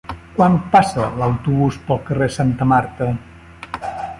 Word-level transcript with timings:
Quan 0.37 0.55
passa 0.75 1.09
l'autobús 1.19 1.77
pel 1.91 2.01
carrer 2.09 2.31
Santa 2.39 2.69
Marta? 2.73 3.11